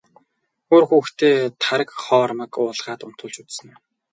[0.75, 3.79] Үр хүүхдээ тараг хоормог уулгаад унтуулж үзсэн үү?